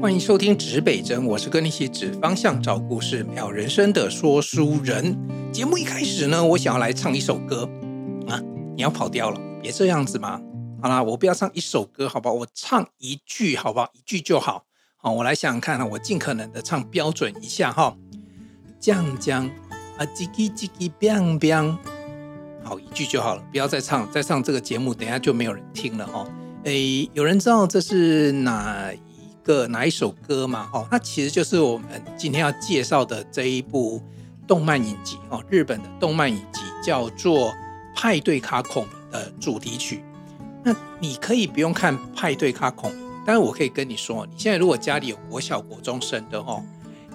[0.00, 5.14] 欢迎收听指北针，我是跟你一起指方向、找故事、美好人生的说书人。
[5.52, 7.68] 节目一开始呢，我想要来唱一首歌
[8.26, 8.40] 啊！
[8.74, 10.40] 你要跑调了，别这样子嘛！
[10.80, 12.32] 好啦，我不要唱一首歌，好吧？
[12.32, 13.90] 我唱一句，好不好？
[13.92, 14.64] 一句就好。
[14.96, 17.94] 好，我来想想看，我尽可能的唱标准一下哈。
[18.80, 19.46] 将将
[19.98, 21.76] 啊，叽叽叽叽，biang biang。
[22.64, 26.26] 好，一句就好了，不要再唱，再唱这个节目，等下就没有人听了哈。
[26.64, 28.90] 诶，有人知道这是哪
[29.50, 30.70] 个哪一首歌嘛？
[30.72, 34.00] 哦，那其实就是我们今天要介绍的这一部
[34.46, 37.48] 动漫影集哦，日本的动漫影集叫做
[37.96, 40.04] 《派对咖孔》的主题曲。
[40.62, 42.92] 那你可以不用看《派对咖孔》，
[43.26, 46.62] 但是我可以跟你说，你现在如果家里有国小、国中生的哦，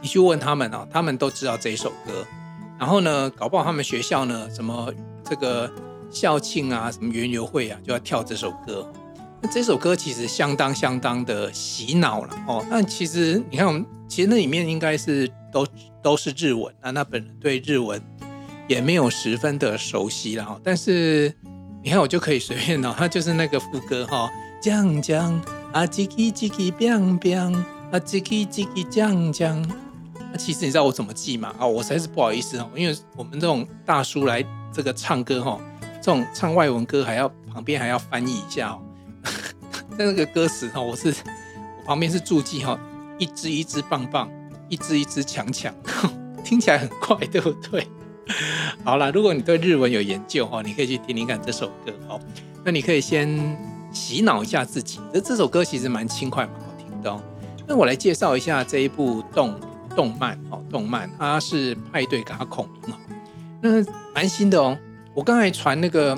[0.01, 2.25] 你去问他们哦，他们都知道这一首歌。
[2.77, 5.71] 然后呢，搞不好他们学校呢，什么这个
[6.11, 8.91] 校庆啊，什么园游会啊，就要跳这首歌。
[9.47, 12.65] 这首歌其实相当相当的洗脑了哦。
[12.69, 15.67] 那其实你看，我们其实那里面应该是都
[16.01, 16.91] 都是日文啊。
[16.91, 18.01] 那本人对日文
[18.67, 20.59] 也没有十分的熟悉了哈。
[20.63, 21.33] 但是
[21.83, 24.29] 你看，我就可以随便哦，它就是那个副歌哈，
[24.61, 25.33] 将将
[25.71, 27.53] 啊叽叽叽叽，biang biang
[27.91, 29.61] 啊叽叽叽叽将将。
[30.31, 31.53] 那其实你知道我怎么记吗？
[31.59, 35.59] 啊，我实在是不好意思哦，因为我们这种大叔来这个唱歌哈，
[36.01, 38.81] 这种唱外文歌还要旁边还要翻译一下哦。
[39.97, 41.13] 那个歌词哈，我是
[41.79, 42.79] 我旁边是注记哈，
[43.17, 44.29] 一支一支棒棒，
[44.69, 45.73] 一支一支强强，
[46.43, 47.87] 听起来很怪，对不对？
[48.83, 52.19] 好啦，如果你对日文有研究哈，你可以去听听看这首歌哦。
[52.63, 53.57] 那你可以先
[53.91, 57.21] 洗脑一下自己，这这首歌其实蛮轻快，蛮好听的哦。
[57.67, 59.59] 那我来介绍一下这一部动
[59.95, 62.97] 动漫哦，动漫它是派对咖孔明哦，
[63.61, 63.69] 那
[64.13, 64.77] 蛮新的哦。
[65.13, 66.17] 我刚才传那个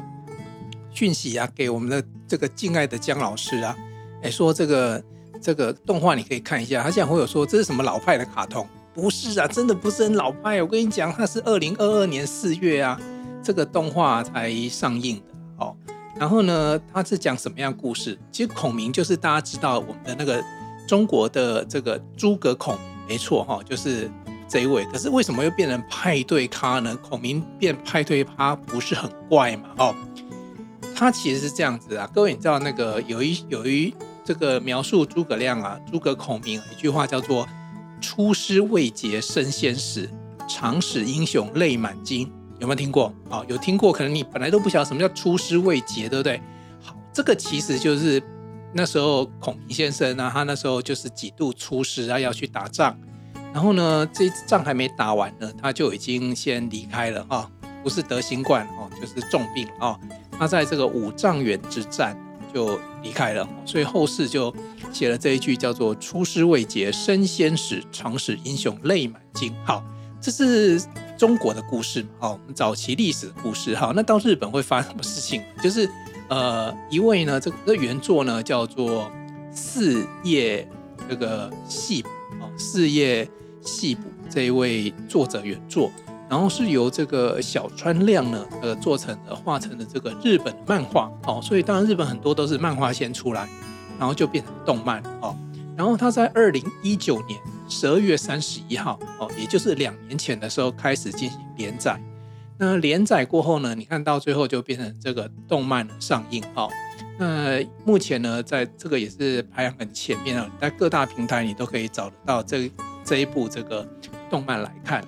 [0.98, 2.04] 讯息啊，给我们的。
[2.28, 3.74] 这个敬爱的姜老师啊，
[4.22, 5.02] 哎，说这个
[5.42, 6.84] 这个动画你可以看一下。
[6.84, 8.68] 他现在会有说这是什么老派的卡通？
[8.94, 10.62] 不是啊，真的不是很老派。
[10.62, 13.00] 我跟你讲，它是二零二二年四月啊，
[13.42, 15.66] 这个动画才上映的。
[15.66, 15.74] 哦，
[16.20, 18.20] 然后呢，它是讲什么样故事？
[18.30, 20.44] 其实孔明就是大家知道我们的那个
[20.86, 24.12] 中国的这个诸葛孔明，没错哈，就是
[24.50, 24.84] 这一位。
[24.92, 26.94] 可是为什么又变成派对咖呢？
[26.98, 29.70] 孔明变派对咖不是很怪嘛？
[29.78, 29.96] 哦。
[31.00, 33.94] 他其实是这样子啊，各位你知道那个有一有一
[34.26, 37.48] 这个描述诸葛亮啊，诸葛孔明一句话叫做
[38.02, 40.10] “出师未捷身先死，
[40.50, 42.28] 长使英雄泪满襟”，
[42.58, 43.14] 有没有听过？
[43.30, 46.42] 好，有听过，可能你本来都不晓得什么叫出师未捷，对不对？
[46.82, 48.20] 好，这个其实就是
[48.74, 52.98] 那时候孔明先生啊，他那时候就是几度出师啊，要去打仗，
[53.54, 57.48] 然后呢，这仗还没打完呢，他就已经先离开了啊，
[57.84, 59.96] 不是得新冠哦，就是重病啊。
[60.40, 62.18] 他在这个五丈原之战
[62.54, 64.54] 就离开了，所以后世就
[64.94, 69.54] 写了这一句叫做“出师未捷身先死，长使英雄泪满襟”。
[69.66, 69.84] 好，
[70.22, 70.82] 这是
[71.18, 72.10] 中国的故事嘛？
[72.20, 73.76] 好，我们早期历史的故事。
[73.76, 75.42] 好，那到日本会发生什么事情？
[75.62, 75.90] 就是
[76.30, 79.12] 呃，一位呢，这个原作呢叫做
[79.52, 80.68] 四叶
[81.10, 82.10] 这个细补
[82.40, 83.28] 啊，四叶
[83.62, 85.92] 细补这一位作者原作。
[86.30, 93.48] 然后是由这个小川亮呢，呃，做成的画成的这个日本漫画哦，所以当然日本很多都是漫画先出来，
[93.98, 95.36] 然后就变成动漫哦。
[95.78, 97.40] 然后他在二零一九年
[97.70, 102.02] 十二月三十一号哦，也就是两年前的时候开始进行连载。
[102.58, 106.68] 那连载过后呢，你看到最后就变成这个动漫的上映哦。
[107.20, 112.72] 那目前呢，在这个也是排行很前面啊，在各大平台你都可以找得到这
[113.06, 113.88] 这一部这个
[114.30, 115.04] 动漫来看。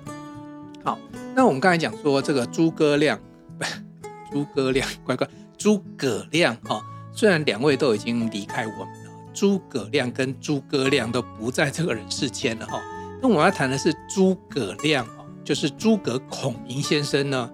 [0.82, 0.98] 好，
[1.34, 3.20] 那我们刚才讲说这个诸葛亮，
[3.58, 3.64] 不，
[4.32, 6.82] 诸葛亮，乖乖，诸葛亮哈，
[7.12, 12.80] 虽然两位都已经离开我们了，诸葛亮跟诸葛亮都不在这个人世间了哈。
[13.20, 17.50] 那我要谈的是诸葛亮啊，就是诸葛孔明先生呢，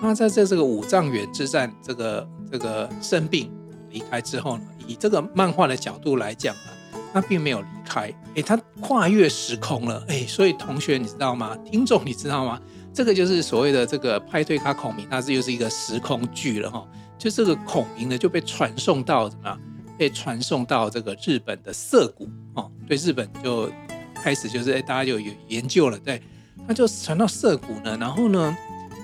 [0.00, 3.52] 他在这这个五丈原之战这个这个生病
[3.90, 6.73] 离开之后呢，以这个漫画的角度来讲呢。
[7.14, 11.56] 他并没有离开，诶，他跨越时空了，诶，所以同学你知道吗？
[11.64, 12.60] 听众你知道吗？
[12.92, 16.84] 这个就是所谓的这个派对咖孔明，那是又是一个时空剧了哈。
[17.16, 19.56] 就这个孔明呢，就被传送到什么？
[19.96, 22.68] 被传送到这个日本的涩谷哦。
[22.88, 23.70] 对，日本就
[24.16, 26.20] 开始就是诶，大家就有研究了，对，
[26.66, 28.56] 他就传到涩谷呢，然后呢，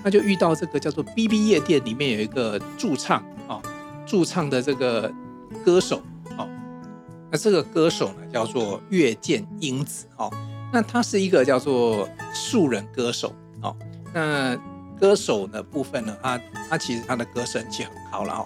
[0.03, 3.61] 他就遇到这个叫做 BB 夜店里面有一个驻唱啊，
[4.05, 5.09] 驻唱的这个
[5.63, 6.03] 歌手。
[7.31, 10.29] 那这个歌手呢，叫做月见英子哦。
[10.73, 13.75] 那他是一个叫做素人歌手哦。
[14.13, 14.55] 那
[14.99, 18.45] 歌手的部分呢，他他其实他的歌声其实很好了哦。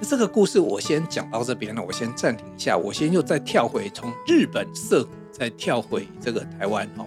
[0.00, 7.06] 那这个故事我先讲到这边了，我先暂停一下，我先又再跳回从日本涩谷再跳回这个台湾哦。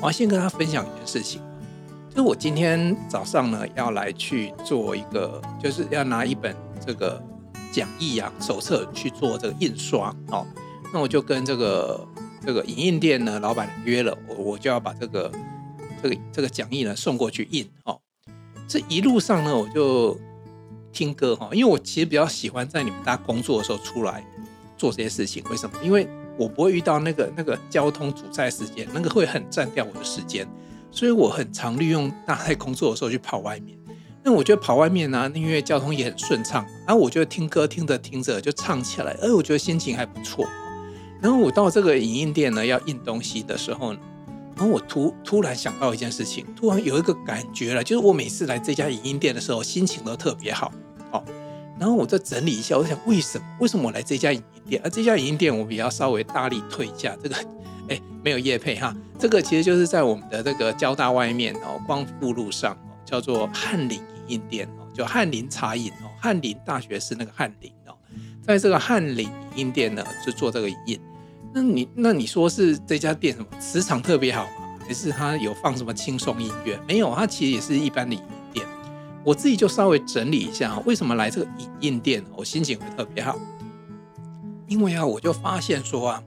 [0.00, 1.40] 我要先跟他分享一件事情，
[2.10, 6.54] 就是我今天早上呢要来去做一个，就是要拿一本
[6.84, 7.22] 这个
[7.74, 10.46] 讲义啊手册去做这个印刷哦。
[10.92, 12.06] 那我就跟这个
[12.46, 15.32] 这个影印店呢老板约了，我我就要把这个
[16.00, 17.98] 这个这个讲义呢送过去印哦。
[18.68, 20.16] 这一路上呢，我就
[20.92, 24.24] 听歌哈，因为我其实比较喜欢在你们大家工作的时候出来
[24.78, 25.42] 做这些事情。
[25.50, 25.76] 为什么？
[25.82, 30.46] 因为我不会遇到那个那个交通阻塞时间，那个会很占掉我的时间，
[30.92, 33.76] 所以我很常利用大家在工作的时候去跑外面。
[34.24, 40.46] 那我觉得跑外面呢、啊，因为交通也很顺畅，然后我觉得听歌听着听着就唱起来，哎，我觉得心情还不错。
[41.20, 43.94] 然后我到这个影印店呢，要印东西的时候。
[44.56, 50.72] 然后我突突然想到一件事情，突然有一个感觉了，就是我每次来这家影印店的时候，心情都特别好，
[51.10, 51.24] 好。
[51.76, 53.44] 然后我再整理一下，我想为什么？
[53.58, 54.80] 为什么我来这家影音店？
[54.84, 57.34] 而这家影印店我比较稍微大力推一下，这个
[57.88, 67.96] 哎没有业配哈，这个其实就是在我们的这个交大外面哦，光复路上哦，叫做翰林印店哦，叫翰林茶饮哦，翰林大学是那个翰林哦，
[68.42, 71.00] 在这个翰林印店呢，就做这个印。
[71.52, 74.50] 那你那你说是这家店什么磁场特别好吗？
[74.86, 76.78] 还是它有放什么轻松音乐？
[76.86, 78.66] 没有，它其实也是一般的影印店。
[79.24, 83.38] 我自己就稍微整理一下，为什么来这个影印店我心情会特别好？
[84.66, 86.22] 因为啊，我就发现说啊，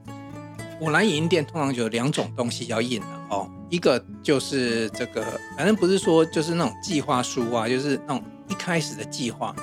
[0.80, 5.24] 我来影印店通常就有两种东西要印的哦，一个就是这个，
[5.56, 9.54] 反正不是说就是那种计划书啊，就是那种一开始的计划。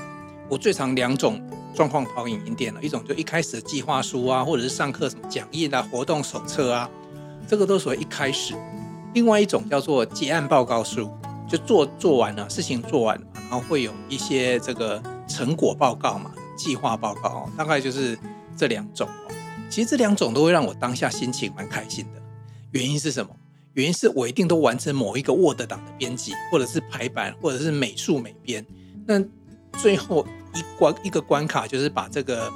[0.50, 1.42] 我最常两种。
[1.76, 6.90] 状况跑影音店了，一种就一开始的计划书啊，或者是上课什么讲义啊、活动手册啊，
[7.50, 8.56] 这个都属于一开始。
[9.14, 11.12] 另外一种叫做结案报告书，
[11.50, 18.18] 就做做完了，事情做完了，然后会有一些这个成果报告嘛，计划报告，大概就是
[18.56, 19.06] 这两种。
[19.70, 22.22] 其实这两种都会让我当下心情蛮开心的。
[22.72, 23.30] 原因是什么？
[23.76, 28.66] 原因是我一定都完成某一个 Word 档的编辑，或者是排版，或者是美术美编。
[29.06, 29.24] 那
[29.80, 30.26] 最后。
[30.56, 32.50] 一关一个关卡就是把这个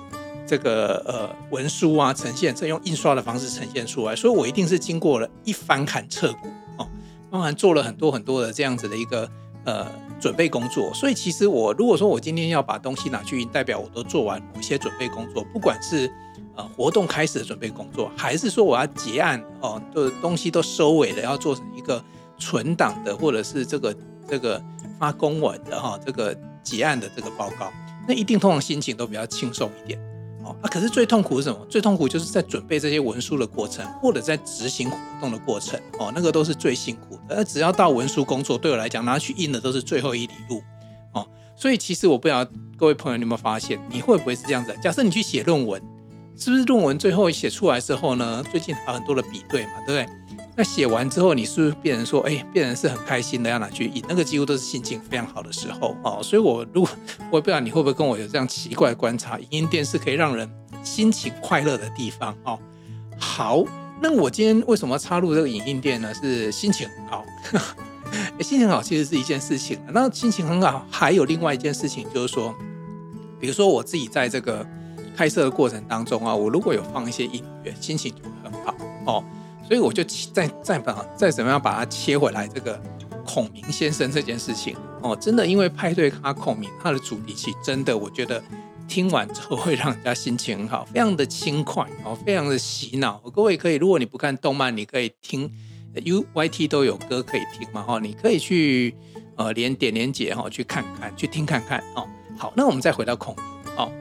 [0.47, 6.87] 这个呃文书啊呈现，再用印刷的方式呈现出来，所以我一定是经过了一番坎彻骨哦，
[7.29, 9.29] 包含做了很多很多的这样子的一个
[9.65, 9.85] 呃
[10.17, 10.93] 准备工作。
[10.93, 16.09] 所以其实我如果说我今天要把东西拿去，代表我都做完某些准备工作，不管是
[16.59, 22.03] 呃活动开始的准备工作，还是说我要结案哦，的东西都收尾了，要做成一个
[22.37, 23.95] 存档的，或者是这个
[24.27, 24.61] 这个
[24.99, 27.71] 发公文的哈，这个结案的这个报告。
[28.05, 29.99] 那一定通常心情都比较轻松一点，
[30.43, 31.65] 哦，啊可是最痛苦是什么？
[31.69, 37.37] 最痛苦就是在准备这些文书的过程，或者在执行活动的过程，哦，那个都是最辛苦的。
[37.37, 40.61] 而只要到文书工作，对我来讲，拿去印的都是最后一里路，
[41.13, 41.25] 哦，
[41.55, 42.45] 所以其实我不知道
[42.75, 44.75] 各位朋友你有没有发现，你会不会是这样子？
[44.81, 45.79] 假设你去写论文，
[46.39, 48.41] 是不是论文最后写出来之后呢？
[48.49, 50.45] 最近还有很多的比对嘛，对不对？
[50.55, 54.01] 那写完之后，你是不是变成说，哎，变成是很开心的，要拿去印？
[54.07, 56.21] 那个几乎都是心情非常好的时候哦。
[56.23, 56.89] 所以，我如果
[57.29, 60.49] 我也不知道你会不会跟我有这样奇怪的观察，影印店是可以让人
[60.81, 62.57] 心情快乐的地方哦。
[63.17, 63.63] 好，
[64.01, 66.13] 那我今天为什么要插入这个影印店呢？
[66.13, 67.25] 是心情很好，
[68.39, 69.77] 心情好其实是一件事情。
[69.91, 72.55] 那心情很好，还有另外一件事情就是说，
[73.41, 74.65] 比如说我自己在这个
[75.19, 78.73] 拍摄的过程当中啊，我如果有放一些音乐，心情就会很好
[79.05, 79.23] 哦。
[79.67, 80.01] 所以我就
[80.33, 82.81] 再再把再怎么样把它切回来，这个
[83.25, 88.41] 孔明先生这件事情哦，真的因为派对咖孔明他的主题曲真的，我觉得
[88.87, 93.17] 听完之后会让人家心情很好，非常的轻快哦，非常的洗脑。
[93.35, 95.51] 各位可以，如果你不看动漫，你可以听
[96.05, 98.95] U Y T 都有歌可以听嘛哈，你可以去
[99.35, 102.07] 呃连点连结哈去看看去听看看哦。
[102.37, 103.91] 好，那我们再回到孔明哦，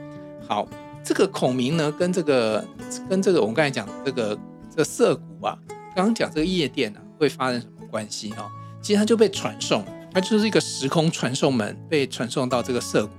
[0.47, 0.65] 好，
[1.09, 2.63] 这个孔明呢跟这个
[3.09, 4.37] 跟这个我们刚才讲的这个。
[4.77, 5.57] 这涩谷啊，
[5.95, 8.49] 刚刚讲这个夜店啊，会发生什么关系哈？
[8.81, 13.11] 其实它就被传送，它就是一个时空传送门，被传送到这个涩谷。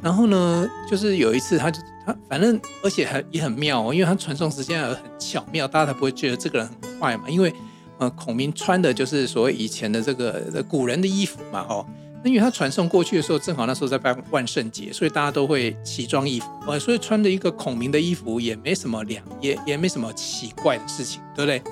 [0.00, 7.28] 然后呢，就是有一次，他就他反正而且还也很妙哦，因为他传送时间很巧妙，大家才不会觉得这个人很坏嘛。
[7.28, 7.54] 因为
[7.98, 11.86] 呃，孔明穿的就是所谓以前的这个古人的衣服嘛，哦。
[12.28, 21.62] 因为他传送过去的时候，正好那时候在办万圣节，所以大家都会奇装异服，呃，所以穿着一个孔明的衣服也没什么两，也也没什么奇怪的事情，对不对？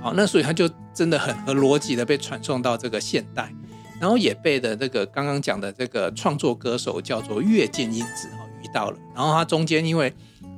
[0.00, 3.52] 好，那所以他就真的很合逻辑的被传送到这个现代，
[4.00, 10.12] 然后也被的这个刚刚讲的这个创作歌手叫做月见英子哦遇到了，然后他中间因为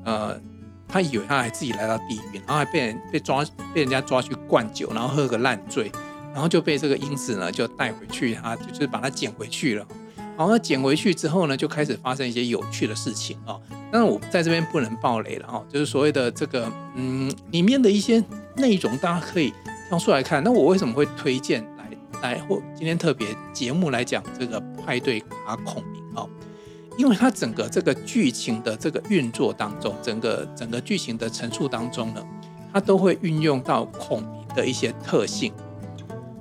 [0.04, 0.40] 呃
[0.88, 3.44] 他以为他还自己来到地狱，然后还被人被抓
[3.74, 5.92] 被人家抓去灌酒，然后喝个烂醉。
[6.34, 9.86] 然后就被这个英子呢就带回去，他就是把它捡回去了。
[10.36, 13.56] 好，那捡回去之后呢，就开始发生一些有趣的事情啊。
[13.92, 18.22] 那我在这边不能爆雷了哈，就是所谓的这个嗯里面的一些
[18.56, 19.52] 内容，大家可以
[19.88, 20.42] 挑出来看。
[20.42, 21.88] 那我为什么会推荐来
[22.20, 26.26] 来或今天特别节目来讲这个派对卡孔明啊？
[26.98, 32.24] 因为它整个这个剧情的这个运作当中，整个整个剧情的陈述当中呢，
[32.72, 35.52] 它都会运用到孔明的一些特性，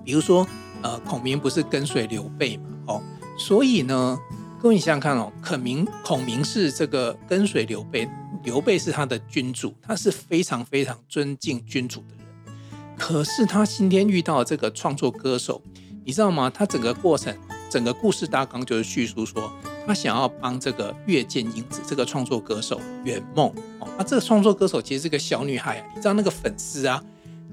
[0.03, 0.45] 比如说
[0.81, 3.03] 呃，孔明不是跟随刘备嘛，哦。
[3.38, 4.19] 所以呢，
[4.62, 8.07] 各位你想想看哦，孔明孔明是这个跟随刘备，
[8.43, 12.57] 刘备是他的君主，他是非常非常尊敬君主的人。
[12.95, 15.62] 可是他今天遇到这个创作歌手，
[16.05, 16.50] 你知道吗？
[16.50, 17.36] 他整个过程，
[17.69, 19.51] 整个故事大纲就是叙述说，
[19.88, 23.48] 他想要帮这个月见英子这个创作歌手圆梦
[23.79, 23.88] 哦。
[23.98, 27.03] 那这个创作歌手其实是个小女孩，你知道那个粉丝啊，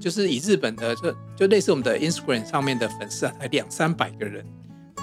[0.01, 4.43] 就是以日本的就就类似我们的 Instagram 上面的粉丝啊，才两三百个人。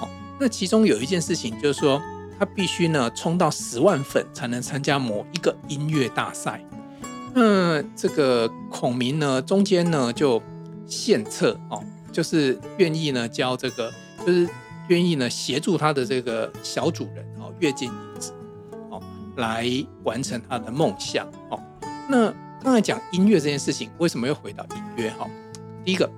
[0.00, 0.08] 哦
[0.40, 2.00] 那其中有一件事情，就是说
[2.38, 6.60] 他必须呢冲到十万粉才能参加某一个音乐大赛。
[7.34, 10.42] 那这个孔明呢，中间呢就
[10.86, 13.92] 献策哦，就是愿意呢教这个，
[14.24, 14.48] 就是
[14.88, 18.32] 愿意呢协助他的这个小主人哦，月见英子
[18.90, 19.02] 哦，
[19.36, 19.68] 来
[20.04, 21.60] 完成他的梦想哦。
[22.08, 25.10] 那刚才讲音乐这件事情，为什么又回到音约？
[25.10, 25.28] 哈，
[25.84, 26.10] 第一个。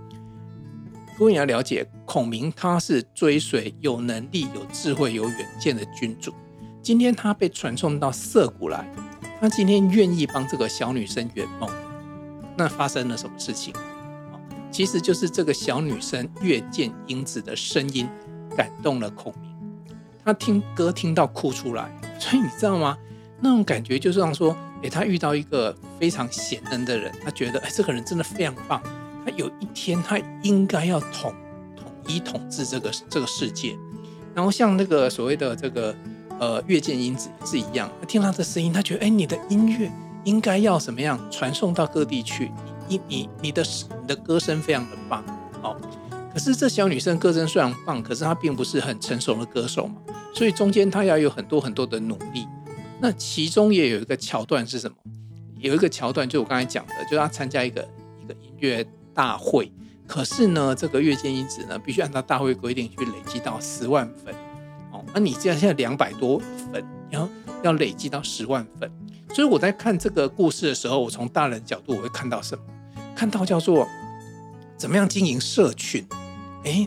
[1.18, 6.32] 各位要了解，孔明他是追随有能力、有智慧、有远见的君主。
[6.80, 8.90] 今天他被传送到涩谷来，
[9.38, 11.68] 他今天愿意帮这个小女生圆梦。
[12.56, 13.74] 那发生了什么事情？
[14.70, 18.08] 其实就是这个小女生月见英子的声音
[18.56, 19.52] 感动了孔明，
[20.24, 21.90] 他听歌听到哭出来。
[22.18, 22.96] 所以你知道吗？
[23.40, 28.80] 那种感觉就是让说，诶，他遇到一个非常贤能的人，他觉得，诶，这个人真的非常棒。
[29.24, 31.34] 他有一天，他应该要统
[31.76, 33.76] 统一统治这个这个世界。
[34.34, 35.94] 然后像那个所谓的这个
[36.38, 39.90] 呃月见英子是一样，他听他的声音，他觉得哎，你的音乐
[40.24, 42.50] 应该要怎么样传送到各地去？
[42.88, 43.62] 你你你的
[44.00, 45.22] 你的歌声非常的棒，
[45.62, 45.76] 哦。
[46.32, 49.96] 可是这小女生歌声虽然棒，可是她并不是很成熟的歌手嘛，
[50.32, 52.46] 所以中间她要有很多很多的努力。
[53.00, 54.96] 那其中也有一个桥段是什么？
[55.58, 57.88] 有一个桥段就我刚才讲的，就是他参加一个
[58.22, 58.86] 一个音乐。
[59.12, 59.70] 大会，
[60.06, 64.32] 可是呢，这个月见因子呢，必须按照大会规定去累积到十万粉
[64.92, 65.04] 哦。
[65.12, 66.40] 那你现在现在两百多
[66.72, 67.28] 粉，然后
[67.62, 68.90] 要累积到十万粉，
[69.34, 72.64] 所以我在看这个故事的时候，我从大人角度我会看到什么？
[73.16, 73.86] 看到叫做
[74.78, 76.06] 怎么样经营社群？
[76.64, 76.86] 哎，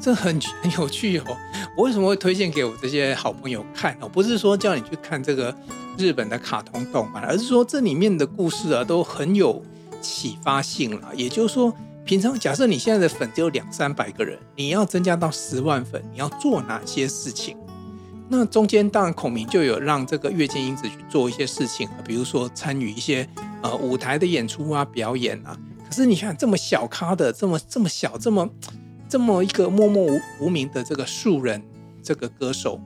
[0.00, 1.24] 这很很有趣哦。
[1.76, 4.08] 我为什么会推荐给我这些好朋友看哦？
[4.08, 5.54] 不是说叫你去看这个
[5.98, 9.62] 日本的卡通动漫，而是说这里面的故事啊，都很有。
[10.02, 11.70] 启发性了，也就是说，
[12.06, 17.54] 平常假设你现在的粉只有两三百个人，你要增加到十万粉，你要做哪些事情？
[18.30, 23.28] 那中间当然孔明就有让这个月见英子去做一些事情，比如说参与一些
[23.60, 25.54] 呃舞台的演出啊、表演啊。
[25.86, 28.48] 可是你看这么小咖的，这么这么小，这么
[29.10, 31.60] 这么一个默默无无名的这个素人，
[32.02, 32.80] 这个歌手，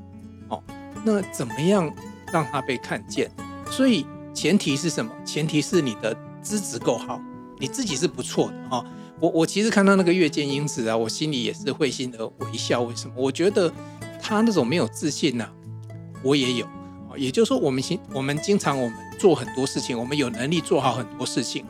[0.48, 0.60] 哦，
[1.04, 1.94] 那怎么样
[2.32, 3.30] 让他被看见？
[3.70, 5.12] 所以前提是什么？
[5.24, 6.16] 前提是你的。
[6.44, 7.18] 资质够好，
[7.58, 8.84] 你自己是不错的哈。
[9.18, 12.82] 我我其实看到那个月见英子啊，我心里也是会心的微笑。
[12.82, 13.14] 为什么？
[13.16, 13.72] 我觉得
[14.20, 15.52] 他那种没有自信呐、啊，
[16.22, 16.66] 我也有。
[17.16, 21.64] 也就是说，我们经我们经常我们做很多事情，我们有能力做好很多事情，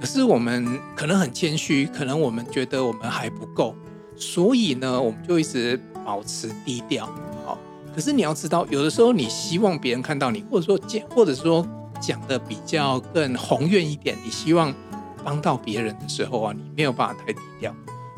[0.00, 3.74] 可是我们可能很谦虚，可能我们觉得我们还不够，
[4.16, 7.06] 所以呢，我们就一直保持低调。
[7.44, 7.58] 好，
[7.94, 11.66] 可是你要知道，有的时候你希望别人看到你，或者说见，或者说。
[12.00, 14.74] 讲的比较更宏愿一点，你希望
[15.22, 17.76] 帮到别人的时候啊，你没有办法太低调，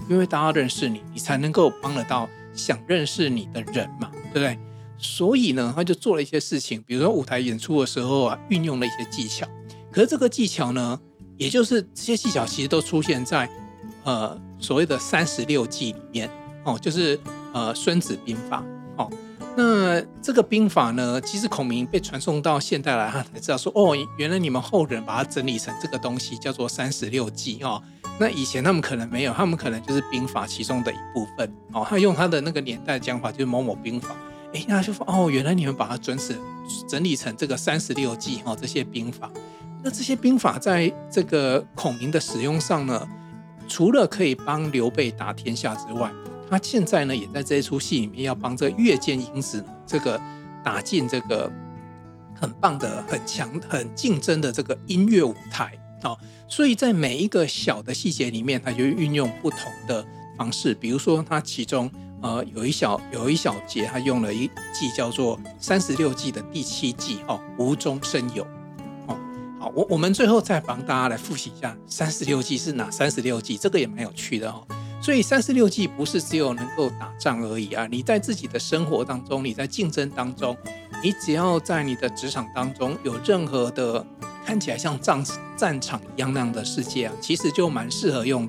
[0.09, 4.57] 因为大家认识你，你才能够帮得到想认识你的人嘛，对不对？
[4.99, 9.45] 所以呢，他就做了一些事情，比如说舞台演出的时候啊，运用了一些技巧。
[9.91, 11.01] 可是这个技巧呢，
[11.37, 13.49] 也就是这些技巧其实都出现在
[14.05, 16.31] 呃所谓的三十六计里面
[16.65, 17.19] 哦，就是
[17.53, 18.63] 呃《孙子兵法》
[19.03, 19.11] 哦。
[19.55, 27.83] 那这个兵法呢，其实孔明被传送到现代来，他才知道说，哦，原来你们后人把它整理成这个东西，叫做三十六计哦。
[28.19, 31.85] 那以前他们可能没有，他们可能就是兵法其中的一部分哦。
[31.87, 34.15] 他用他的那个年代讲法，就是某某兵法。
[34.55, 36.21] 哎，那就说，哦，原来你们把它整理
[36.89, 39.31] 整理成这个三十六计哦，这些兵法。
[39.83, 43.09] 那这些兵法在这个孔明的使用上呢，
[43.67, 46.11] 除了可以帮刘备打天下之外，
[46.49, 50.21] 他现在呢，也在这一出戏里面要帮这个月见英子这个
[50.63, 51.51] 打进这个
[52.39, 56.17] 很棒的、很强、很竞争的这个音乐舞台啊。
[56.47, 60.07] 所以在每一个小的细节里面，他就运用不同的
[60.39, 60.75] 方式。
[60.75, 68.47] 比如说，他其中呃，有一小有一小节，他用了一季叫做三十六计的第七计哦，无中生有。
[69.63, 74.67] 好，我我们最后再帮大家来复习一下三十六计是哪三十六计，这个也蛮有趣的哦。
[75.01, 80.57] 所以三十六计不是只有能够打仗而已啊，你在自己的生活当中，你在竞争当中，
[81.01, 84.05] 你只要在你的职场当中有任何的
[84.45, 85.25] 看起来像战
[85.57, 88.49] 战场一样那样的世界啊，其实就蛮适合用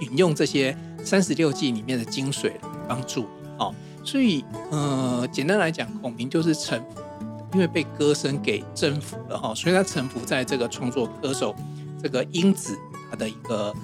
[0.00, 3.74] 引用这些三十六计里面的精髓来帮助你哦。
[4.02, 7.02] 所以呃，简单来讲，孔明就是臣服，
[7.56, 11.56] 因为被歌声给征服了哈，所以他臣服在这个创作歌手
[12.02, 12.76] 这个英子
[13.10, 13.74] 他的一个。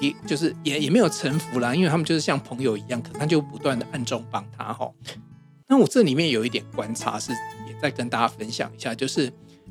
[0.00, 4.88] 也就是也也没有臣服啦，因为他们就是像朋友一样，可他就不断的暗中帮他哈。
[5.66, 7.32] 那我这里面有一点观察是，
[7.66, 9.26] 也在跟大家分享一下，就是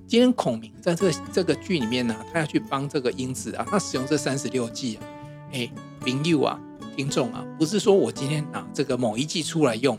[0.05, 5.03] 今天孔明在这个这个剧里面呢，他要去帮这个英子啊，他使用这三十六计啊，
[5.53, 5.71] 哎，
[6.01, 6.59] 朋友啊，
[6.97, 9.97] 听众啊，不是说我今天拿这个某一计出来用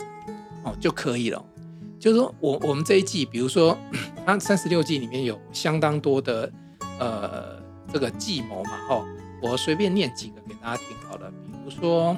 [0.63, 1.43] 哦就可以了，
[1.99, 3.77] 就是说我我们这一季，比如说
[4.25, 6.51] 他三十六计里面有相当多的
[6.99, 7.61] 呃
[7.93, 9.05] 这个计谋嘛，哈。
[9.41, 12.17] 我随便念几个给大家听好了，比如说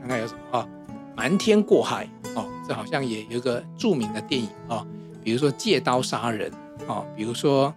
[0.00, 0.68] 看看有什么啊，
[1.16, 4.86] 瞒天过海哦，这好像也有一个著名的电影啊，
[5.24, 6.52] 比如说借刀杀人
[6.86, 7.74] 啊，比如说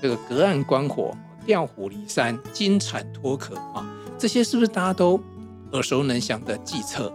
[0.00, 1.16] 这个隔岸观火、
[1.46, 5.20] 调虎离山、金蝉脱壳啊，这些是不是大家都
[5.70, 7.12] 耳熟能详的计策？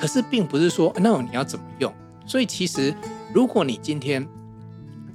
[0.00, 1.92] 可是并不是说那你要怎么用。
[2.26, 2.94] 所以其实
[3.32, 4.26] 如果你今天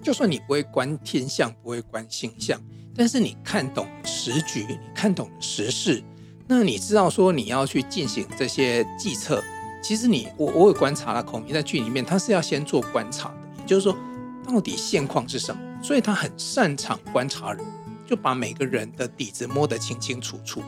[0.01, 2.60] 就算你不会观天象，不会观星象。
[2.96, 6.03] 但是你看懂时局，你看懂时事，
[6.48, 9.41] 那你知道说你要去进行这些计策，
[9.82, 13.98] 其实你我我有观察了，孔明在剧里面他是要先做观察的，也就是说
[14.46, 17.65] 到底现况是什么，所以他很擅长观察人，
[18.06, 20.62] 就把每个人的底子摸得清清楚楚，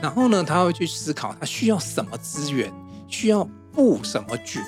[0.00, 2.72] 然后呢，他会去思考他需要什么资源，
[3.08, 4.60] 需要布什么局，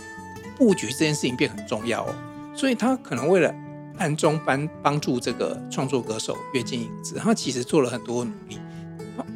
[0.56, 2.14] 布局这件事情变很重要哦，
[2.54, 3.54] 所以他可能为了。
[3.98, 8.58] 暗中帮帮助这个创作歌手跃进影子，他其实做了很多努力。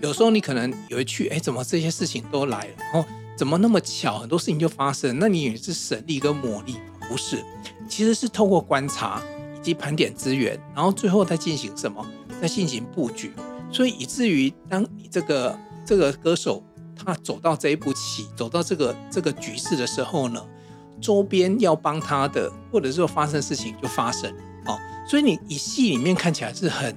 [0.02, 5.18] 有时候你可能以为去，哎，怎么这些事情都来了，然后怎么那么巧，很多事情就发生？
[5.18, 6.76] 那你以为是神力跟魔力？
[7.08, 7.42] 不是，
[7.88, 9.22] 其实是透过观察
[9.58, 12.06] 以及盘点资源，然后最后再进行什么？
[12.42, 13.32] 再进行布局。
[13.72, 16.62] 所以以至于当你这个这个歌手
[16.94, 20.44] 他走到这一步棋，走到这个这个局势的时候呢，
[21.00, 24.30] 周边要帮他的，或者说发生事情就发生。
[24.66, 26.94] 哦，所以你以戏里面看起来是很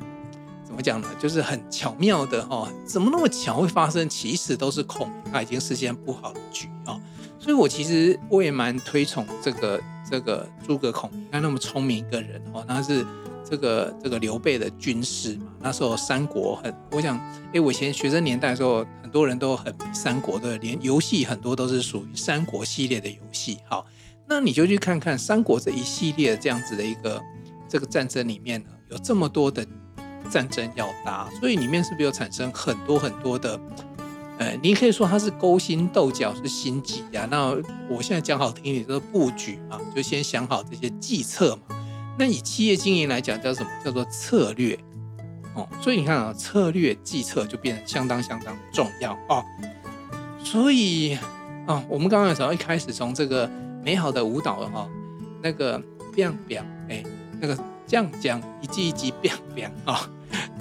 [0.64, 1.08] 怎么讲呢？
[1.20, 4.08] 就是很巧妙的哦，怎么那么巧会发生？
[4.10, 7.00] 其实都是孔明他已经事先布好的局哦。
[7.40, 13.06] 所以我其实我也蛮推崇这个这个诸葛孔明，他那么聪明一个人哦，他是
[13.54, 15.54] 这个这个刘备的军师嘛。
[15.62, 17.18] 那时候三国很，我想，
[17.54, 23.60] 哎，我以前学生年代的时候，很多人都很三国的，连游戏很多都是属于三国系列的游戏。
[23.70, 23.86] 好，
[24.28, 27.22] 那你就去看看三国这一系列这样子的一个。
[27.70, 29.66] 这个战争里面呢，有这么多的
[30.30, 33.60] 战争要打，所以里面是不是有产生很多很多的，
[34.38, 37.28] 呃，你可以说它是勾心斗角，是心机啊。
[37.32, 37.58] 那
[37.90, 41.83] 我现在讲好听一点，就是布局啊，就先想好这些计策嘛。
[42.18, 43.70] 那以企业经营来讲，叫什么？
[43.84, 44.78] 叫做策略
[45.56, 45.68] 哦。
[45.82, 49.44] 所以你看啊，策略计策就变得相当相当重要哦。
[50.44, 51.18] 所以
[51.68, 53.50] 啊，我们刚刚有时候一开始从这个
[53.84, 54.90] 美好的舞蹈哈，
[55.42, 55.82] 那个
[56.16, 57.04] biang biang 哎。
[57.42, 60.10] 那个将将一记一记变变啊，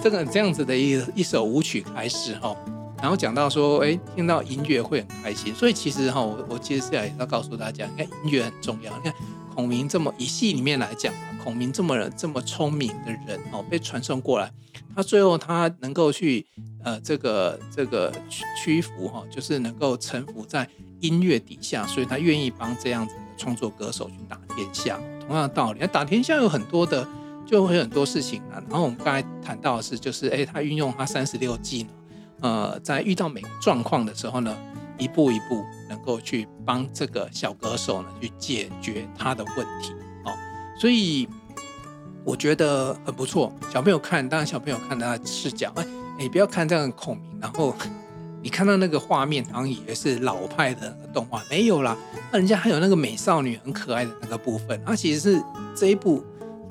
[0.01, 2.53] 这个这样子的一一首舞曲开始哈，
[2.97, 8.91] 然后讲到说，哎，听到音乐会很开心，所以其实哈，我我其实是要要告诉大家，你看音乐很重要。
[8.97, 9.13] 你看
[9.55, 14.49] 孔明这么一戏里面来讲，孔明这么这么聪明的人哦，被传送过来，
[14.95, 16.45] 他最后他能够去
[16.83, 20.67] 呃这个这个屈屈服哈，就是能够臣服在
[21.01, 24.97] 音乐底下，所以他愿意帮这样子的创作歌手去打天下。
[25.27, 27.05] 同样的道理，打天下有很多的，
[27.45, 28.63] 就会有很多事情啊。
[28.69, 31.89] 然后我们刚才谈到的是，就是哎，他运用他三十六计呢，
[32.39, 34.55] 呃，在遇到每个状况的时候呢，
[34.97, 39.93] 一步一步能够去帮这个小歌手呢去解决他的问题。
[40.83, 41.25] 所以
[42.25, 43.53] 我觉得很不错。
[43.71, 45.85] 小朋友看，当然小朋友看他的视角，哎
[46.19, 47.73] 你，不要看这样孔明，然后。
[48.41, 51.95] 你看到那个画面，好像以为是老派的动画，没有啦。
[52.29, 55.43] 那人家还有那个美少女很可爱的那个部分，它其实是
[55.73, 56.21] 这一部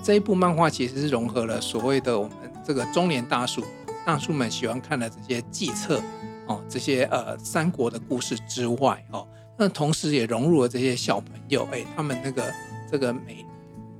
[0.02, 3.64] 这一部漫画其实是融合了所谓的我们这个中年大叔
[4.04, 5.98] 大叔们喜欢看的这些计策
[6.46, 12.52] 哦，这些呃三国的故事之外哦，那同时也融入了这些小朋友哎，他们那个
[12.90, 13.42] 这个美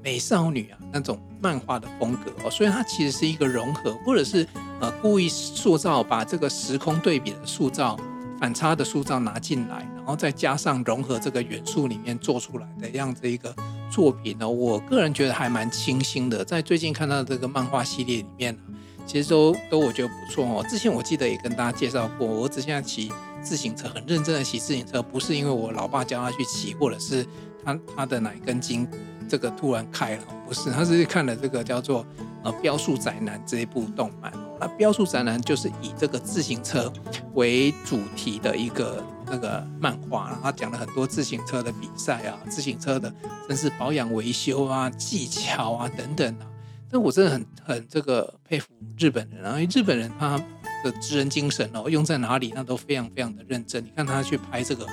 [0.03, 4.47] 美少女啊那种漫画的风格哦，所以它其实是一个融合，或者是。
[4.81, 7.97] 呃，故意塑造，把这个时空对比的塑造、
[8.41, 13.55] 反差的塑造拿进来，然后再加上融合这个元素里面做出来的这样子一个
[13.89, 16.45] 作品呢，我个人觉得还蛮清新的。
[16.45, 18.59] 在最近看到这个漫画系列里面，
[19.07, 20.67] 其实都都我觉得不错哦。
[20.69, 27.25] 之前我记得也跟大家介绍过，我儿子现在骑自行车很认真的骑自行车，不是因为我老爸教他去骑，或者是
[27.65, 28.85] 他他的哪一根筋
[29.33, 32.05] 这个突然开了，不是，他是看了这个叫做
[32.45, 34.31] 呃《标速宅男》这一部动漫。
[34.61, 36.93] 那《标速宅男》就是以这个自行车
[37.33, 43.11] 为主题的一个那个漫画，然后他讲了很多自行车的比赛啊，自行车的
[43.49, 46.47] 甚至保养维修啊、技巧啊等等啊。
[46.91, 48.69] 那我真的很很这个佩服
[48.99, 50.39] 日本人啊，因为日本人他
[50.85, 53.83] 的职人精神哦，用在哪里那都非常非常的认真。
[53.83, 54.87] 你看他去拍这个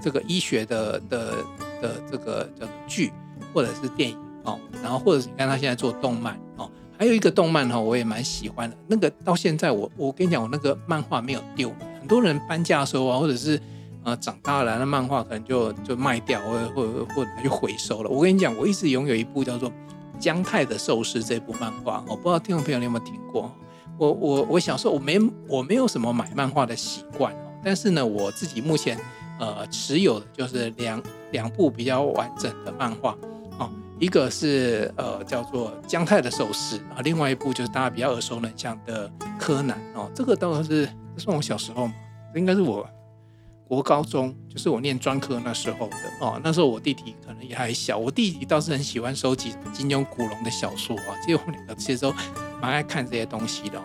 [0.00, 1.34] 这个医学的的
[1.82, 3.12] 的这个叫做剧
[3.52, 8.76] 或者是电影哦，然后或者是你看他现在做动漫哦，还有一个动漫哈，我也蛮喜欢的。
[8.86, 11.72] 那个到现在我我跟你讲，我那个漫画没有丢。
[12.00, 13.60] 很多人搬家的时候啊，或者是
[14.04, 18.10] 呃长大了，那漫画可能就就卖掉，或者或者或者就回收了。
[18.10, 19.70] 我跟你讲，我一直拥有一部叫做。
[20.18, 23.50] 姜太的寿司这部漫画，我不知道听众朋友你有没有听过。
[23.96, 28.98] 我我我小时候我没我没有什么买漫画的习惯哦，但是呢，我自己目前
[29.38, 33.16] 呃持有的就是两两部比较完整的漫画
[33.60, 33.70] 哦，
[34.00, 41.94] 一个是呃叫做姜太的寿司啊，另外一部就是大家比较耳熟能详的柯南哦，这个倒是这是我小时候嘛，
[42.34, 42.84] 应该是我。
[43.68, 52.12] 国高中就是我念专科那时候的哦，那时候我弟弟可能也还小，我弟弟倒是很喜欢收集金庸、古龙的小说啊，其实我们两个其实都
[52.60, 53.80] 蛮爱看这些东西的。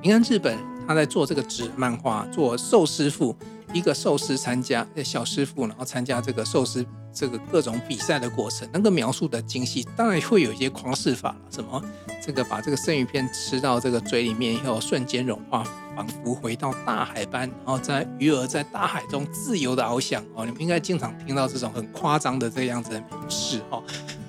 [0.00, 0.56] 你看日本
[0.88, 3.36] 他在做这个纸漫画，做寿司傅，
[3.72, 11.82] 一个寿司参加小师傅，然后参加这个寿司这个各种比赛的过程，那个描述的精细，当然会有一些夸饰法了，什么
[12.24, 15.64] 这个把这个生鱼片吃到这个嘴里面以后瞬间融化。
[15.94, 23.82] 仿佛回到大海般，然后在鱼儿在大海中自由的翱翔哦，你们应该经常听到这种很夸张的这样子的名词哦。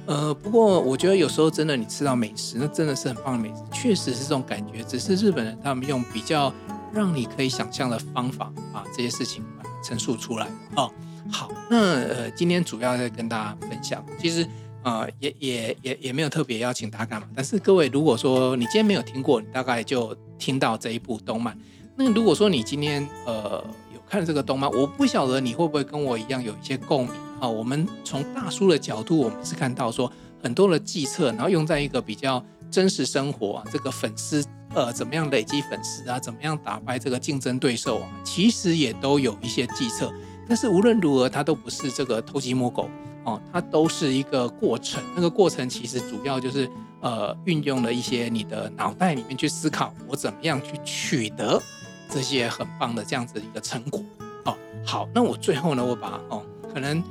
[0.06, 4.84] 呃，不过我觉得有时候真的你吃到美食，那真的是很棒的美食，确实是这种感觉。
[4.84, 6.54] 只是日本人他们用比较
[6.94, 10.92] 让你可以想象的方法把这些事情把它陈述出来哦。
[11.32, 14.48] 好，那呃，今天主要在跟大家分享，其实。
[14.86, 17.26] 呃，也也也也没有特别邀请大家干嘛。
[17.34, 21.58] 但是各位，如果说你今天没有听过，你大概就听到这一部动漫。
[21.96, 27.48] 那如果说你今天呃有看这个动漫，我不晓得你会不会跟我一样有一些共鸣啊。
[27.48, 40.12] 我们从大叔的角度，我们是看到说很多的计策，然后用在一个比较真实生活啊，这个粉丝呃怎么样累积粉丝啊，怎么样打败这个竞争对手啊，其实也都有一些计策。
[40.48, 42.90] 但是无论如何，它都不是这个偷鸡摸狗。
[43.26, 51.62] 哦，它都是一个过程，那个过程其实主要就是呃运用了一些你的脑袋里面去思考，我怎么样去取得
[52.10, 54.04] 这些很棒的这样子一个成果。
[54.44, 57.02] 哦，好，那我最后呢，我把哦可能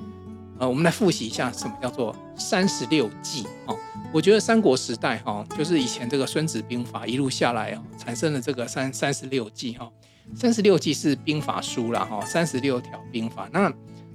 [0.63, 3.77] 呃我们来复习一下什么叫做三十六计哦。
[4.13, 9.91] 我觉得三国时代哈、哦，就是以前这个孙子兵法一路下来哦，产生了这个三三十六计哈。
[10.37, 13.49] 三十六计是兵法书啦哈，三十六条兵法。
[13.53, 13.73] 那。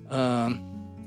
[0.09, 0.49] 呃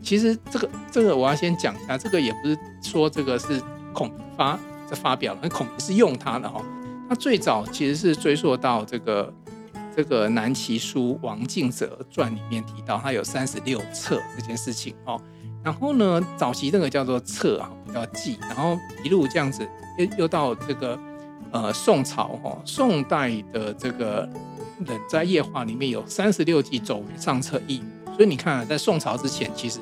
[0.03, 3.62] 其实这个这个我要先讲一下，这个也不是说这个是
[3.94, 6.62] 孔明发在发表的，孔明是用它的哈。
[7.09, 9.33] 他最早其实是追溯到这个
[9.96, 15.20] 这个南齐书王敬泽传里面提到，他有三十六策这件事情哦。
[15.62, 19.66] 然后呢，早期那个叫做策啊，叫计，然后一路这样子
[19.98, 20.98] 又又到这个
[21.50, 24.29] 呃宋朝哈，宋代的这个
[24.87, 27.83] 冷斋夜话里面有三十六计，走为上策一。
[28.16, 29.81] 所以你看，在宋朝之前，其实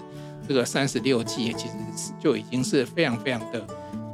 [0.49, 1.75] 这个三十六计其实
[2.19, 3.65] 就已经是非常非常的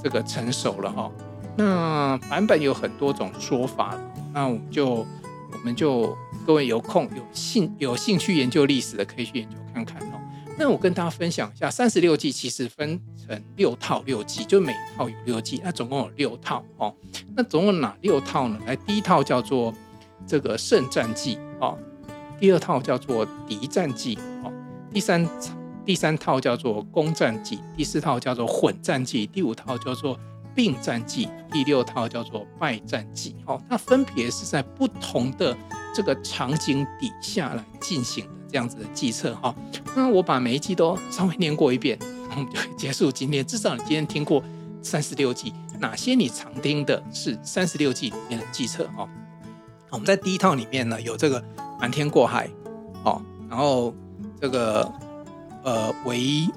[0.03, 1.11] 这个成熟了哈。
[1.57, 3.99] 那版本有很多种说法，
[4.33, 5.07] 那我们就
[5.55, 10.21] 我们就各位有空有兴有兴趣研究历史的，可以去研究看看哦。
[10.59, 16.95] 那我跟大家分享一下，三十六计其实分成六套六计，就每一套有六计，那总共有六套哦。
[17.35, 18.59] 那总共哪六套呢？
[18.67, 19.75] 来，第一套叫做
[20.27, 21.79] 这个胜战计哦。
[22.39, 24.53] 第二套叫做敌战计，哦，
[24.93, 25.29] 第三
[25.85, 30.19] 第三套叫做攻战计，第四套叫做混战计，第五套叫做
[30.55, 35.57] 并战计，第六套叫做败战计，哦，它分别是在不同的
[35.95, 39.55] 这个场景底下来进行的这样子的计策，哈。
[39.95, 41.99] 那我把每一计都稍微念过一遍，
[42.31, 43.45] 我们就结束今天。
[43.45, 44.43] 至少你今天听过
[44.83, 49.09] 三十六计，哪些你常听的是三十六计里面的计策，哈。
[49.91, 51.43] 我们在第一套里面呢，有这个。
[51.81, 52.49] 瞒天过海，
[53.05, 53.93] 哦，然后
[54.41, 54.91] 这个
[55.65, 56.49] 呃围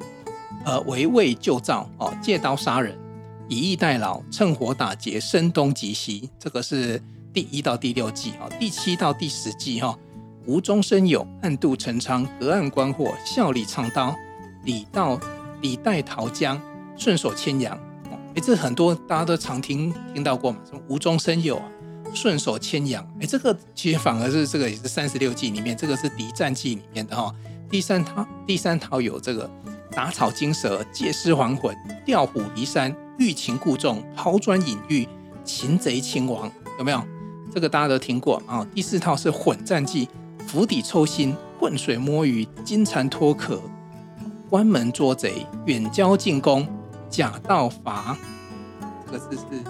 [0.63, 2.97] 呃围魏救赵，哦，借刀杀人，
[3.49, 7.01] 以逸待劳，趁火打劫，声东击西，这个是
[7.33, 9.97] 第一到第六计，啊，第七到第十计，哈，
[10.45, 14.15] 无中生有，暗度陈仓，隔岸观火，笑里藏刀，
[14.63, 15.19] 李道
[15.61, 16.61] 李代桃僵，
[16.97, 17.77] 顺手牵羊。
[18.35, 21.65] 哎，这很多大家都常听听到过嘛，什么无中生有啊，
[22.13, 23.05] 顺手牵羊。
[23.21, 27.33] 哎，这个其实反而是这个也是三十六计里面，这个是敌战计里面的哈。
[27.69, 29.49] 第三套第三套有这个
[29.91, 35.07] 打草惊蛇，借尸还魂，调虎离山，欲擒故纵，抛砖引玉，
[35.43, 37.01] 擒贼擒王，有没有？
[37.53, 38.65] 这个大家都听过啊。
[38.75, 40.07] 第四套是混战计，
[40.45, 43.59] 釜底抽薪，浑水摸鱼，金蝉脱壳，
[44.49, 46.67] 关门捉贼，远交近攻，
[47.09, 48.15] 假道伐。
[49.05, 49.63] 这个字是，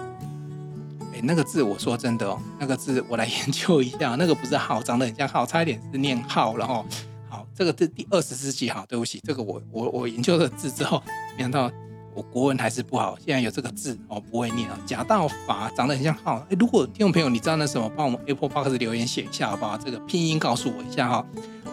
[1.14, 6.84] 哎，那个字我说真的哦，那个字我来研究一下，那个不是号，长得很像号，差一点是念号，然后
[7.30, 11.02] 好，这个是第二十四计，好，对不起，这个我我我研究了字之后，
[11.36, 11.70] 没想到。
[12.18, 14.76] 我国文还是不好，现在有这个字哦，不会念啊。
[14.84, 19.78] 假道伐长得很像号，如果听众朋友你知道那什么，帮我们 Apple Box 留言写一下好不好？
[19.78, 21.24] 这个拼音告诉我一下哈。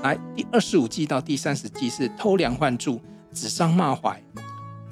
[0.04, 3.02] 来，第二十五计到第三十计是偷梁换柱、
[3.34, 4.22] 指桑骂槐、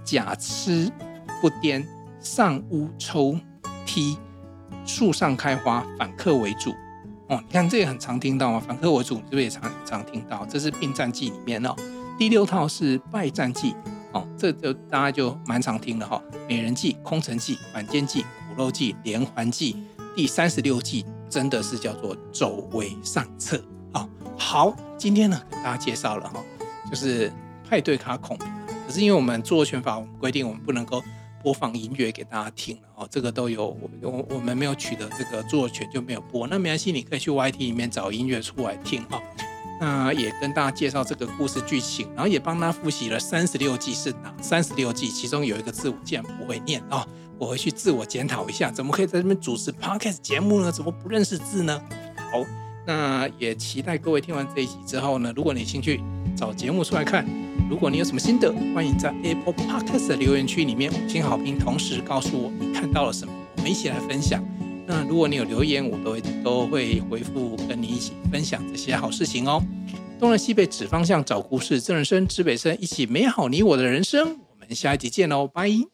[0.03, 0.91] 假痴
[1.39, 1.87] 不颠、
[2.19, 3.37] 上屋抽
[3.85, 4.17] 梯、
[4.87, 6.71] 树上开花、反客为主。
[7.27, 8.59] 哦，你看这个很常听到吗？
[8.59, 10.43] 反客为主，你是不是也常常听到？
[10.47, 11.75] 这是并战计里面哦。
[12.17, 13.75] 第六套是败战计。
[14.13, 19.76] 哦，这就大家就蛮常听的哈，美人计、空城计、反间计、苦肉计、连环计，
[20.15, 24.08] 第三十六计真的是叫做走为上策啊。
[24.38, 26.43] 好，今天呢给大家介绍了哈，
[26.89, 27.32] 就是
[27.67, 28.38] 派对卡孔。
[28.38, 31.02] 可是因为我们著作权法，我们规定我们不能够
[31.41, 36.45] 播放音乐给大家听了哦，这个都有我我我们没有取得这个著作权就没有播。
[36.47, 39.19] 那没关系，你可以去 YT 里面找音乐出来听哈。
[39.79, 47.07] 那也跟大家介绍这个故事剧情，然后也帮他复习了三十六计是哪三十六计，其中有一个字我竟然不会念啊、哦！
[47.38, 50.71] 我回去自我检讨一下，怎么可以在这边主持 podcast 节目呢？
[50.71, 51.81] 怎么不认识字呢？
[52.15, 52.45] 好，
[52.88, 56.01] 那也期待各位听完这一集之后呢，如果你有兴趣
[56.38, 57.25] 找节目出来看，
[57.69, 64.41] 如果你有什么心得，欢迎在 Apple Podcast 的留言区里面五星好评，同时告诉我你看到了什么，我们一起来分享。
[64.85, 69.61] 那如果你有留言，我都会都会回复，跟你一起分享这些好事情哦。
[70.19, 74.39] 东南西北指方向，找故事，正人生指北生，一起美好你我的人生。
[74.49, 75.92] 我们下一集见喽，拜。